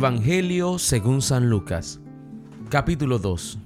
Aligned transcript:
Evangelio 0.00 0.78
según 0.78 1.20
San 1.20 1.50
Lucas 1.50 2.00
Capítulo 2.70 3.18
2 3.18 3.58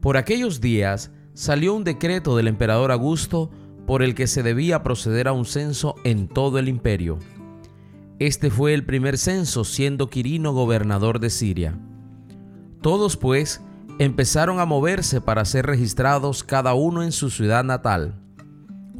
Por 0.00 0.16
aquellos 0.16 0.62
días 0.62 1.10
salió 1.34 1.74
un 1.74 1.84
decreto 1.84 2.38
del 2.38 2.48
emperador 2.48 2.90
Augusto 2.90 3.50
por 3.86 4.02
el 4.02 4.14
que 4.14 4.26
se 4.26 4.42
debía 4.42 4.82
proceder 4.82 5.28
a 5.28 5.32
un 5.32 5.44
censo 5.44 5.94
en 6.04 6.26
todo 6.26 6.58
el 6.58 6.70
imperio. 6.70 7.18
Este 8.18 8.48
fue 8.48 8.72
el 8.72 8.86
primer 8.86 9.18
censo 9.18 9.62
siendo 9.64 10.08
Quirino 10.08 10.54
gobernador 10.54 11.20
de 11.20 11.28
Siria. 11.28 11.78
Todos 12.80 13.18
pues 13.18 13.60
empezaron 13.98 14.58
a 14.58 14.64
moverse 14.64 15.20
para 15.20 15.44
ser 15.44 15.66
registrados 15.66 16.44
cada 16.44 16.72
uno 16.72 17.02
en 17.02 17.12
su 17.12 17.28
ciudad 17.28 17.62
natal. 17.62 18.22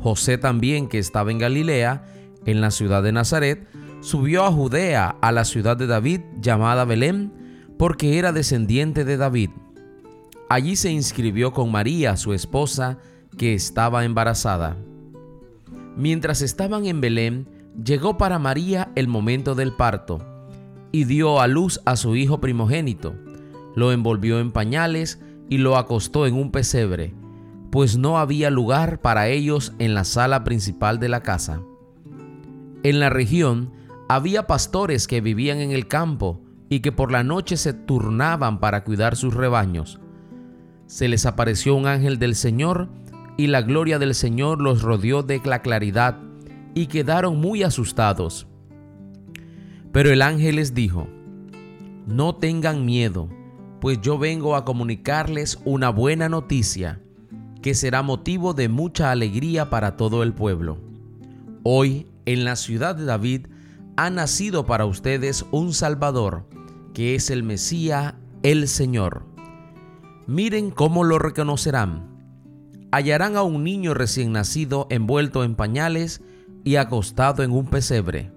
José 0.01 0.37
también, 0.37 0.87
que 0.87 0.99
estaba 0.99 1.31
en 1.31 1.39
Galilea, 1.39 2.05
en 2.45 2.61
la 2.61 2.73
ciudad 2.73 3.03
de 3.03 3.13
Nazaret, 3.13 3.67
subió 4.01 4.45
a 4.45 4.53
Judea, 4.53 5.17
a 5.21 5.33
la 5.33 5.45
ciudad 5.45 5.77
de 5.77 5.87
David, 5.87 6.21
llamada 6.41 6.85
Belén, 6.85 7.33
porque 7.79 8.19
era 8.19 8.33
descendiente 8.33 9.05
de 9.05 9.17
David. 9.17 9.51
Allí 10.49 10.77
se 10.77 10.91
inscribió 10.91 11.53
con 11.53 11.71
María, 11.71 12.17
su 12.17 12.33
esposa, 12.33 12.99
que 13.37 13.55
estaba 13.55 14.05
embarazada. 14.05 14.77
Mientras 15.97 16.43
estaban 16.43 16.87
en 16.87 17.01
Belén, 17.01 17.49
llegó 17.85 18.17
para 18.19 18.39
María 18.39 18.91
el 18.95 19.09
momento 19.09 19.55
del 19.55 19.73
parto, 19.73 20.19
y 20.91 21.05
dio 21.05 21.41
a 21.41 21.47
luz 21.47 21.81
a 21.85 21.97
su 21.97 22.17
hijo 22.17 22.41
primogénito. 22.41 23.15
Lo 23.75 23.93
envolvió 23.93 24.41
en 24.41 24.53
pañales 24.53 25.21
y 25.49 25.59
lo 25.59 25.77
acostó 25.77 26.27
en 26.27 26.35
un 26.35 26.51
pesebre, 26.51 27.15
pues 27.71 27.99
no 27.99 28.19
había 28.19 28.51
lugar 28.51 29.01
para 29.01 29.29
ellos 29.29 29.75
en 29.79 29.95
la 29.95 30.05
sala 30.05 30.45
principal 30.45 30.99
de 30.99 31.09
la 31.09 31.21
casa. 31.21 31.61
En 32.83 33.01
la 33.01 33.11
región 33.11 33.73
había 34.09 34.47
pastores 34.47 35.07
que 35.07 35.21
vivían 35.21 35.59
en 35.59 35.71
el 35.71 35.87
campo 35.87 36.41
y 36.71 36.81
que 36.81 36.93
por 36.93 37.13
la 37.13 37.23
noche 37.23 37.57
se 37.57 37.75
turnaban 37.75 38.59
para 38.59 38.83
cuidar 38.83 39.17
sus 39.17 39.35
rebaños. 39.35 40.01
Se 40.87 41.09
les 41.09 41.27
apareció 41.27 41.75
un 41.75 41.87
ángel 41.87 42.19
del 42.19 42.35
Señor 42.35 42.89
y 43.37 43.49
la 43.49 43.61
gloria 43.61 43.99
del 43.99 44.15
Señor 44.15 44.61
los 44.61 44.83
rodeó 44.83 45.23
de 45.23 45.41
la 45.45 45.61
claridad 45.61 46.19
y 46.75 46.87
quedaron 46.87 47.39
muy 47.39 47.63
asustados. 47.63 48.47
Pero 49.93 50.11
el 50.11 50.23
ángel 50.23 50.57
les 50.57 50.75
dijo, 50.75 51.07
no 52.07 52.35
tengan 52.35 52.87
miedo, 52.87 53.29
pues 53.81 54.01
yo 54.01 54.19
vengo 54.19 54.57
a 54.57 54.65
comunicarles 54.65 55.59
una 55.65 55.91
buena 55.91 56.29
noticia, 56.29 57.01
que 57.63 57.75
será 57.75 58.03
motivo 58.03 58.55
de 58.55 58.69
mucha 58.69 59.11
alegría 59.11 59.69
para 59.69 59.97
todo 59.97 60.23
el 60.23 60.33
pueblo. 60.33 60.79
Hoy, 61.63 62.07
en 62.25 62.45
la 62.45 62.57
ciudad 62.57 62.97
de 62.97 63.05
David, 63.05 63.47
ha 63.99 64.11
nacido 64.11 64.65
para 64.65 64.87
ustedes 64.87 65.45
un 65.51 65.75
Salvador, 65.75 66.45
que 66.95 67.17
es 67.17 67.31
el 67.31 67.43
Mesías, 67.43 68.15
el 68.45 68.69
Señor. 68.69 69.27
Miren 70.29 70.71
cómo 70.71 71.03
lo 71.03 71.19
reconocerán. 71.19 72.09
Hallarán 72.93 73.35
a 73.35 73.43
un 73.43 73.65
niño 73.65 73.95
recién 73.95 74.31
nacido 74.31 74.87
envuelto 74.89 75.43
en 75.43 75.57
pañales 75.57 76.23
y 76.63 76.77
acostado 76.77 77.43
en 77.43 77.51
un 77.51 77.67
pesebre. 77.67 78.31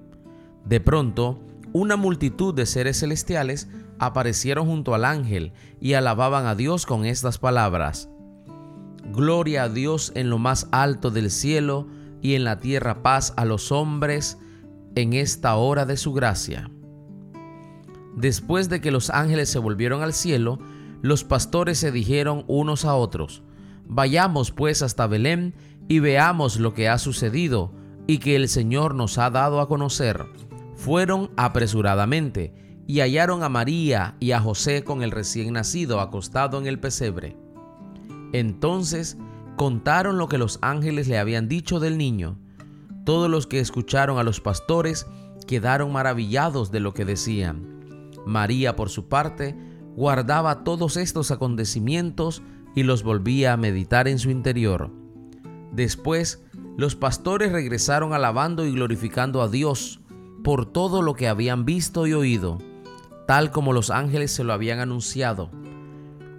De 0.65 0.79
pronto, 0.79 1.39
una 1.73 1.95
multitud 1.95 2.55
de 2.55 2.65
seres 2.65 2.99
celestiales 2.99 3.69
aparecieron 3.99 4.65
junto 4.65 4.95
al 4.95 5.05
ángel 5.05 5.53
y 5.79 5.93
alababan 5.93 6.47
a 6.47 6.55
Dios 6.55 6.87
con 6.87 7.05
estas 7.05 7.37
palabras. 7.37 8.09
Gloria 9.13 9.65
a 9.65 9.69
Dios 9.69 10.11
en 10.15 10.31
lo 10.31 10.39
más 10.39 10.67
alto 10.71 11.11
del 11.11 11.29
cielo 11.29 11.87
y 12.19 12.33
en 12.33 12.45
la 12.45 12.59
tierra 12.59 13.03
paz 13.03 13.35
a 13.37 13.45
los 13.45 13.71
hombres 13.71 14.39
en 14.95 15.13
esta 15.13 15.55
hora 15.55 15.85
de 15.85 15.97
su 15.97 16.13
gracia. 16.13 16.69
Después 18.15 18.69
de 18.69 18.81
que 18.81 18.91
los 18.91 19.09
ángeles 19.09 19.49
se 19.49 19.59
volvieron 19.59 20.03
al 20.03 20.13
cielo, 20.13 20.59
los 21.01 21.23
pastores 21.23 21.77
se 21.79 21.91
dijeron 21.91 22.43
unos 22.47 22.85
a 22.85 22.95
otros, 22.95 23.43
Vayamos 23.93 24.51
pues 24.51 24.81
hasta 24.83 25.07
Belén 25.07 25.53
y 25.89 25.99
veamos 25.99 26.59
lo 26.59 26.73
que 26.73 26.87
ha 26.87 26.97
sucedido 26.97 27.73
y 28.07 28.19
que 28.19 28.37
el 28.37 28.47
Señor 28.47 28.95
nos 28.95 29.17
ha 29.17 29.29
dado 29.29 29.59
a 29.59 29.67
conocer. 29.67 30.25
Fueron 30.75 31.31
apresuradamente 31.35 32.53
y 32.87 33.01
hallaron 33.01 33.43
a 33.43 33.49
María 33.49 34.15
y 34.19 34.31
a 34.31 34.39
José 34.39 34.83
con 34.83 35.03
el 35.03 35.11
recién 35.11 35.53
nacido 35.53 35.99
acostado 35.99 36.57
en 36.57 36.67
el 36.67 36.79
pesebre. 36.79 37.35
Entonces 38.31 39.17
contaron 39.57 40.17
lo 40.17 40.29
que 40.29 40.37
los 40.37 40.59
ángeles 40.61 41.07
le 41.07 41.17
habían 41.17 41.47
dicho 41.47 41.79
del 41.79 41.97
niño 41.97 42.37
todos 43.03 43.29
los 43.29 43.47
que 43.47 43.59
escucharon 43.59 44.17
a 44.17 44.23
los 44.23 44.41
pastores 44.41 45.07
quedaron 45.47 45.91
maravillados 45.91 46.71
de 46.71 46.79
lo 46.79 46.93
que 46.93 47.05
decían. 47.05 48.09
María, 48.25 48.75
por 48.75 48.89
su 48.89 49.07
parte, 49.07 49.55
guardaba 49.95 50.63
todos 50.63 50.97
estos 50.97 51.31
acontecimientos 51.31 52.41
y 52.75 52.83
los 52.83 53.03
volvía 53.03 53.53
a 53.53 53.57
meditar 53.57 54.07
en 54.07 54.19
su 54.19 54.29
interior. 54.29 54.91
Después, 55.71 56.43
los 56.77 56.95
pastores 56.95 57.51
regresaron 57.51 58.13
alabando 58.13 58.65
y 58.65 58.71
glorificando 58.71 59.41
a 59.41 59.49
Dios 59.49 59.99
por 60.43 60.65
todo 60.65 61.01
lo 61.01 61.13
que 61.13 61.27
habían 61.27 61.65
visto 61.65 62.07
y 62.07 62.13
oído, 62.13 62.57
tal 63.27 63.51
como 63.51 63.73
los 63.73 63.89
ángeles 63.89 64.31
se 64.31 64.43
lo 64.43 64.53
habían 64.53 64.79
anunciado. 64.79 65.51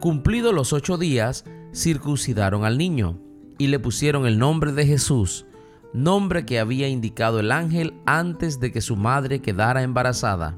Cumplidos 0.01 0.55
los 0.55 0.73
ocho 0.73 0.99
días, 0.99 1.45
circuncidaron 1.75 2.65
al 2.65 2.79
niño 2.79 3.19
y 3.59 3.69
le 3.69 3.79
pusieron 3.79 4.27
el 4.27 4.39
nombre 4.39 4.73
de 4.73 4.87
Jesús, 4.87 5.47
nombre 5.93 6.47
que 6.47 6.59
había 6.59 6.89
indicado 6.89 7.41
el 7.41 7.53
ángel 7.53 7.95
antes 8.07 8.61
de 8.61 8.73
que 8.73 8.81
su 8.81 8.97
madre 8.97 9.41
quedara 9.41 9.83
embarazada. 9.83 10.57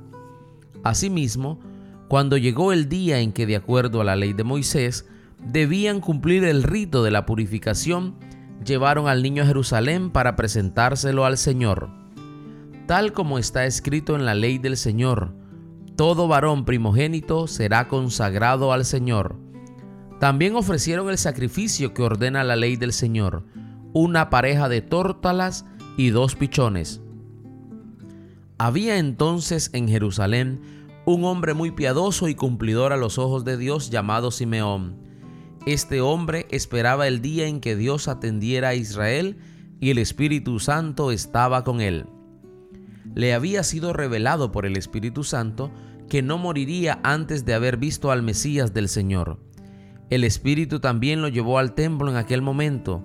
Asimismo, 0.82 1.58
cuando 2.08 2.36
llegó 2.36 2.72
el 2.72 2.88
día 2.88 3.20
en 3.20 3.32
que, 3.32 3.46
de 3.46 3.56
acuerdo 3.56 4.00
a 4.00 4.04
la 4.04 4.16
ley 4.16 4.32
de 4.32 4.44
Moisés, 4.44 5.08
debían 5.42 6.00
cumplir 6.00 6.44
el 6.44 6.62
rito 6.62 7.02
de 7.02 7.10
la 7.10 7.26
purificación, 7.26 8.14
llevaron 8.64 9.08
al 9.08 9.22
niño 9.22 9.42
a 9.42 9.46
Jerusalén 9.46 10.10
para 10.10 10.36
presentárselo 10.36 11.24
al 11.24 11.36
Señor. 11.38 11.90
Tal 12.86 13.12
como 13.12 13.38
está 13.38 13.64
escrito 13.64 14.14
en 14.14 14.26
la 14.26 14.34
ley 14.34 14.58
del 14.58 14.76
Señor, 14.76 15.34
todo 15.96 16.28
varón 16.28 16.64
primogénito 16.64 17.46
será 17.46 17.88
consagrado 17.88 18.72
al 18.72 18.84
Señor. 18.84 19.36
También 20.20 20.54
ofrecieron 20.56 21.08
el 21.08 21.18
sacrificio 21.18 21.94
que 21.94 22.02
ordena 22.02 22.44
la 22.44 22.56
ley 22.56 22.76
del 22.76 22.92
Señor, 22.92 23.44
una 23.94 24.28
pareja 24.28 24.68
de 24.68 24.82
tórtalas 24.82 25.64
y 25.96 26.10
dos 26.10 26.34
pichones. 26.34 27.00
Había 28.58 28.98
entonces 28.98 29.70
en 29.72 29.88
Jerusalén 29.88 30.60
un 31.06 31.24
hombre 31.24 31.54
muy 31.54 31.70
piadoso 31.70 32.28
y 32.28 32.34
cumplidor 32.34 32.92
a 32.92 32.96
los 32.96 33.18
ojos 33.18 33.44
de 33.44 33.56
Dios 33.56 33.90
llamado 33.90 34.30
Simeón. 34.30 34.96
Este 35.64 36.00
hombre 36.00 36.46
esperaba 36.50 37.06
el 37.06 37.22
día 37.22 37.46
en 37.46 37.60
que 37.60 37.76
Dios 37.76 38.08
atendiera 38.08 38.70
a 38.70 38.74
Israel 38.74 39.38
y 39.80 39.90
el 39.90 39.98
Espíritu 39.98 40.58
Santo 40.58 41.12
estaba 41.12 41.62
con 41.62 41.80
él. 41.80 42.06
Le 43.14 43.32
había 43.32 43.62
sido 43.62 43.92
revelado 43.92 44.50
por 44.50 44.66
el 44.66 44.76
Espíritu 44.76 45.22
Santo 45.22 45.70
que 46.08 46.20
no 46.20 46.36
moriría 46.36 46.98
antes 47.04 47.44
de 47.44 47.54
haber 47.54 47.76
visto 47.76 48.10
al 48.10 48.22
Mesías 48.22 48.74
del 48.74 48.88
Señor. 48.88 49.38
El 50.10 50.24
Espíritu 50.24 50.80
también 50.80 51.22
lo 51.22 51.28
llevó 51.28 51.58
al 51.58 51.74
templo 51.74 52.10
en 52.10 52.16
aquel 52.16 52.42
momento, 52.42 53.04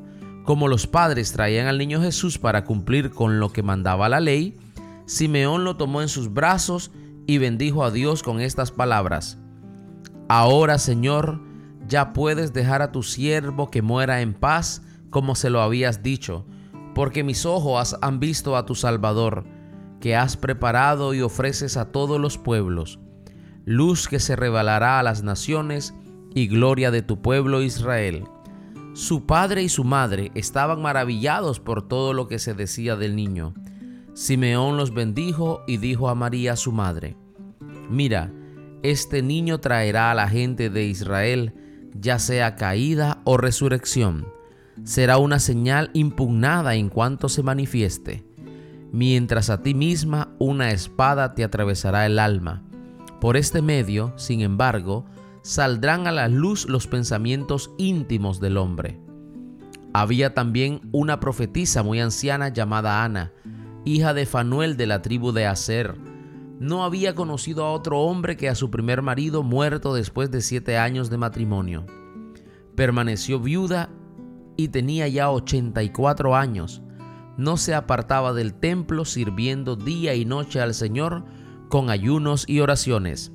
como 0.49 0.67
los 0.67 0.87
padres 0.87 1.31
traían 1.31 1.67
al 1.67 1.77
niño 1.77 2.01
Jesús 2.01 2.39
para 2.39 2.63
cumplir 2.63 3.11
con 3.11 3.39
lo 3.39 3.53
que 3.53 3.61
mandaba 3.61 4.09
la 4.09 4.19
ley, 4.19 4.57
Simeón 5.05 5.63
lo 5.63 5.75
tomó 5.75 6.01
en 6.01 6.07
sus 6.07 6.33
brazos 6.33 6.89
y 7.27 7.37
bendijo 7.37 7.83
a 7.83 7.91
Dios 7.91 8.23
con 8.23 8.41
estas 8.41 8.71
palabras. 8.71 9.37
Ahora, 10.27 10.79
Señor, 10.79 11.39
ya 11.87 12.13
puedes 12.13 12.51
dejar 12.51 12.81
a 12.81 12.91
tu 12.91 13.03
siervo 13.03 13.69
que 13.69 13.83
muera 13.83 14.21
en 14.21 14.33
paz, 14.33 14.81
como 15.11 15.35
se 15.35 15.51
lo 15.51 15.61
habías 15.61 16.01
dicho, 16.01 16.47
porque 16.95 17.23
mis 17.23 17.45
ojos 17.45 17.95
han 18.01 18.19
visto 18.19 18.57
a 18.57 18.65
tu 18.65 18.73
Salvador, 18.73 19.45
que 19.99 20.15
has 20.15 20.35
preparado 20.35 21.13
y 21.13 21.21
ofreces 21.21 21.77
a 21.77 21.91
todos 21.91 22.19
los 22.19 22.39
pueblos, 22.39 22.97
luz 23.65 24.07
que 24.07 24.19
se 24.19 24.35
revelará 24.35 24.97
a 24.97 25.03
las 25.03 25.21
naciones 25.21 25.93
y 26.33 26.47
gloria 26.47 26.89
de 26.89 27.03
tu 27.03 27.21
pueblo 27.21 27.61
Israel. 27.61 28.23
Su 28.99 29.25
padre 29.25 29.63
y 29.63 29.69
su 29.69 29.85
madre 29.85 30.29
estaban 30.35 30.81
maravillados 30.81 31.61
por 31.61 31.87
todo 31.87 32.11
lo 32.11 32.27
que 32.27 32.37
se 32.37 32.53
decía 32.53 32.97
del 32.97 33.15
niño. 33.15 33.53
Simeón 34.13 34.75
los 34.75 34.93
bendijo 34.93 35.63
y 35.67 35.77
dijo 35.77 36.09
a 36.09 36.15
María 36.15 36.57
su 36.57 36.73
madre, 36.73 37.15
Mira, 37.89 38.29
este 38.83 39.21
niño 39.21 39.61
traerá 39.61 40.11
a 40.11 40.15
la 40.15 40.27
gente 40.27 40.69
de 40.69 40.83
Israel, 40.83 41.53
ya 41.97 42.19
sea 42.19 42.57
caída 42.57 43.21
o 43.23 43.37
resurrección. 43.37 44.27
Será 44.83 45.17
una 45.17 45.39
señal 45.39 45.91
impugnada 45.93 46.75
en 46.75 46.89
cuanto 46.89 47.29
se 47.29 47.41
manifieste, 47.41 48.25
mientras 48.91 49.49
a 49.49 49.61
ti 49.61 49.73
misma 49.73 50.35
una 50.39 50.71
espada 50.71 51.35
te 51.35 51.45
atravesará 51.45 52.05
el 52.05 52.19
alma. 52.19 52.63
Por 53.21 53.37
este 53.37 53.61
medio, 53.61 54.11
sin 54.17 54.41
embargo, 54.41 55.05
saldrán 55.41 56.07
a 56.07 56.11
la 56.11 56.27
luz 56.27 56.67
los 56.67 56.87
pensamientos 56.87 57.71
íntimos 57.77 58.39
del 58.39 58.57
hombre. 58.57 58.99
Había 59.93 60.33
también 60.33 60.81
una 60.91 61.19
profetisa 61.19 61.81
muy 61.81 61.99
anciana 61.99 62.49
llamada 62.49 63.03
Ana, 63.03 63.33
hija 63.85 64.13
de 64.13 64.25
Fanuel 64.25 64.77
de 64.77 64.87
la 64.87 65.01
tribu 65.01 65.31
de 65.31 65.45
Aser. 65.45 65.95
no 66.59 66.83
había 66.83 67.15
conocido 67.15 67.63
a 67.65 67.71
otro 67.71 68.01
hombre 68.01 68.35
que 68.35 68.49
a 68.49 68.55
su 68.55 68.69
primer 68.69 69.01
marido 69.01 69.43
muerto 69.43 69.93
después 69.93 70.29
de 70.29 70.41
siete 70.41 70.77
años 70.77 71.09
de 71.09 71.17
matrimonio. 71.17 71.85
Permaneció 72.75 73.39
viuda 73.39 73.89
y 74.57 74.67
tenía 74.67 75.07
ya 75.07 75.31
84 75.31 76.35
años. 76.35 76.81
No 77.37 77.55
se 77.55 77.73
apartaba 77.73 78.33
del 78.33 78.53
templo 78.53 79.05
sirviendo 79.05 79.77
día 79.77 80.15
y 80.15 80.25
noche 80.25 80.59
al 80.59 80.73
Señor 80.73 81.23
con 81.69 81.89
ayunos 81.89 82.43
y 82.45 82.59
oraciones. 82.59 83.31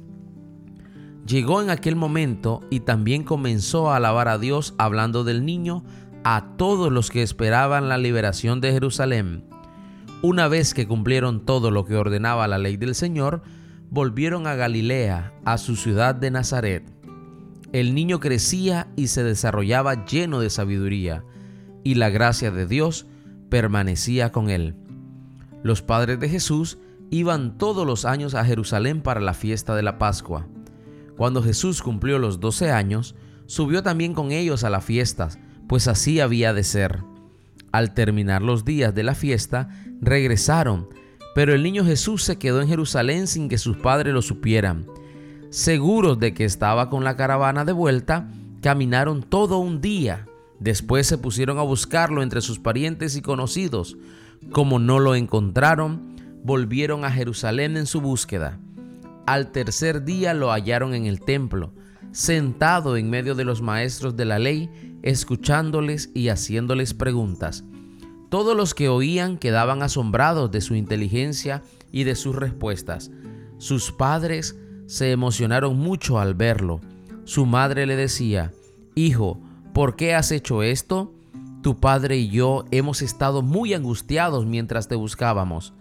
Llegó 1.27 1.63
en 1.63 1.71
aquel 1.71 1.97
momento 1.97 2.61
y 2.71 2.81
también 2.81 3.25
comenzó 3.25 3.91
a 3.91 3.97
alabar 3.97 4.29
a 4.29 4.39
Dios 4.39 4.75
hablando 4.77 5.25
del 5.25 5.47
niño 5.47 5.83
a 6.23 6.57
todos 6.57 6.93
los 6.93 7.11
que 7.11 7.23
esperaban 7.23 7.89
la 7.89 7.99
liberación 7.99 8.61
de 8.61 8.73
Jerusalén. 8.73 9.45
Una 10.23 10.49
vez 10.49 10.75
que 10.75 10.87
cumplieron 10.87 11.45
todo 11.45 11.71
lo 11.71 11.85
que 11.85 11.97
ordenaba 11.97 12.49
la 12.49 12.59
ley 12.59 12.77
del 12.77 12.95
Señor, 12.95 13.43
volvieron 13.91 14.47
a 14.47 14.55
Galilea, 14.55 15.33
a 15.45 15.59
su 15.59 15.77
ciudad 15.77 16.15
de 16.15 16.31
Nazaret. 16.31 16.85
El 17.73 17.95
niño 17.95 18.21
crecía 18.21 18.89
y 18.97 19.09
se 19.09 19.25
desarrollaba 19.25 20.05
lleno 20.07 20.41
de 20.41 20.51
sabiduría, 20.51 21.25
y 21.85 21.95
la 21.95 22.09
gracia 22.09 22.51
de 22.51 22.67
Dios 22.67 23.07
permanecía 23.51 24.31
con 24.33 24.51
él. 24.51 24.77
Los 25.63 25.83
padres 25.83 26.21
de 26.21 26.29
Jesús 26.29 26.79
iban 27.11 27.57
todos 27.59 27.87
los 27.87 28.05
años 28.05 28.35
a 28.35 28.45
Jerusalén 28.45 29.01
para 29.01 29.21
la 29.21 29.35
fiesta 29.35 29.75
de 29.75 29.83
la 29.83 29.99
Pascua. 29.99 30.47
Cuando 31.17 31.43
Jesús 31.43 31.83
cumplió 31.83 32.19
los 32.19 32.41
doce 32.41 32.71
años, 32.71 33.15
subió 33.47 33.83
también 33.83 34.15
con 34.15 34.33
ellos 34.33 34.65
a 34.65 34.71
las 34.71 34.85
fiestas, 34.85 35.39
pues 35.69 35.89
así 35.89 36.21
había 36.21 36.53
de 36.53 36.65
ser. 36.65 37.03
Al 37.73 37.95
terminar 37.95 38.43
los 38.43 38.65
días 38.65 38.95
de 38.95 39.03
la 39.03 39.15
fiesta, 39.15 39.69
regresaron, 40.01 40.89
pero 41.35 41.55
el 41.55 41.63
niño 41.63 41.85
Jesús 41.85 42.23
se 42.23 42.37
quedó 42.37 42.63
en 42.63 42.69
Jerusalén 42.69 43.27
sin 43.27 43.49
que 43.49 43.59
sus 43.59 43.77
padres 43.77 44.15
lo 44.15 44.23
supieran. 44.23 44.87
Seguros 45.51 46.19
de 46.19 46.35
que 46.35 46.45
estaba 46.45 46.91
con 46.91 47.05
la 47.05 47.17
caravana 47.17 47.65
de 47.65 47.73
vuelta, 47.73 48.29
caminaron 48.61 49.23
todo 49.23 49.59
un 49.59 49.81
día. 49.81 50.27
Después 50.59 51.07
se 51.07 51.19
pusieron 51.19 51.59
a 51.59 51.63
buscarlo 51.63 52.23
entre 52.23 52.41
sus 52.41 52.59
parientes 52.59 53.17
y 53.17 53.23
conocidos. 53.23 53.97
Como 54.53 54.79
no 54.79 55.01
lo 55.01 55.15
encontraron, 55.15 56.17
volvieron 56.45 57.05
a 57.05 57.11
Jerusalén 57.11 57.77
en 57.77 57.87
su 57.87 58.01
búsqueda. 58.01 58.59
Al 59.27 59.53
tercer 59.53 60.05
día 60.05 60.35
lo 60.35 60.51
hallaron 60.51 60.95
en 60.95 61.07
el 61.07 61.21
templo, 61.21 61.73
sentado 62.13 62.97
en 62.97 63.09
medio 63.09 63.35
de 63.35 63.45
los 63.45 63.63
maestros 63.63 64.17
de 64.17 64.25
la 64.25 64.39
ley, 64.39 64.71
escuchándoles 65.03 66.11
y 66.15 66.29
haciéndoles 66.29 66.95
preguntas. 66.95 67.65
Todos 68.29 68.57
los 68.57 68.75
que 68.75 68.89
oían 68.89 69.39
quedaban 69.39 69.83
asombrados 69.83 70.51
de 70.51 70.61
su 70.61 70.75
inteligencia 70.75 71.63
y 71.91 72.05
de 72.05 72.17
sus 72.17 72.35
respuestas. 72.37 73.11
Sus 73.59 73.93
padres 73.93 74.59
se 74.87 75.13
emocionaron 75.13 75.79
mucho 75.79 76.19
al 76.19 76.35
verlo. 76.35 76.81
Su 77.25 77.47
madre 77.47 77.87
le 77.87 77.97
decía, 77.97 78.53
Hijo, 78.95 79.41
¿por 79.73 79.97
qué 79.97 80.15
has 80.15 80.33
hecho 80.33 80.63
esto? 80.63 81.15
Tu 81.63 81.81
padre 81.81 82.19
y 82.19 82.29
yo 82.29 82.65
hemos 82.71 83.01
estado 83.01 83.41
muy 83.41 83.73
angustiados 83.73 84.45
mientras 84.45 84.87
te 84.87 84.97
buscábamos. 84.97 85.73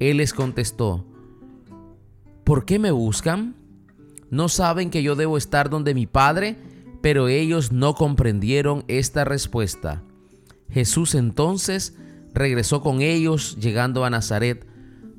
Él 0.00 0.18
les 0.18 0.32
contestó, 0.32 1.04
¿Por 2.48 2.64
qué 2.64 2.78
me 2.78 2.92
buscan? 2.92 3.56
¿No 4.30 4.48
saben 4.48 4.88
que 4.88 5.02
yo 5.02 5.16
debo 5.16 5.36
estar 5.36 5.68
donde 5.68 5.92
mi 5.92 6.06
Padre? 6.06 6.56
Pero 7.02 7.28
ellos 7.28 7.72
no 7.72 7.94
comprendieron 7.94 8.86
esta 8.88 9.26
respuesta. 9.26 10.02
Jesús 10.70 11.14
entonces 11.14 11.94
regresó 12.32 12.80
con 12.80 13.02
ellos 13.02 13.58
llegando 13.60 14.06
a 14.06 14.08
Nazaret. 14.08 14.66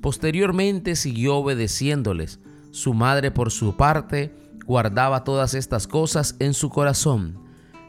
Posteriormente 0.01 0.95
siguió 0.95 1.35
obedeciéndoles. 1.35 2.39
Su 2.71 2.95
madre 2.95 3.29
por 3.29 3.51
su 3.51 3.77
parte 3.77 4.33
guardaba 4.65 5.23
todas 5.23 5.53
estas 5.53 5.85
cosas 5.85 6.35
en 6.39 6.55
su 6.55 6.69
corazón. 6.69 7.43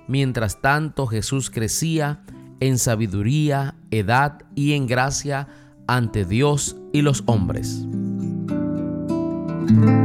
Mientras 0.06 0.60
tanto 0.60 1.06
Jesús 1.06 1.48
crecía 1.48 2.24
en 2.60 2.76
sabiduría, 2.76 3.74
edad 3.90 4.42
y 4.54 4.74
en 4.74 4.86
gracia 4.86 5.48
ante 5.86 6.26
Dios 6.26 6.76
y 6.92 7.00
los 7.00 7.22
hombres. 7.24 7.86
Thank 9.70 9.88
you 9.88 9.99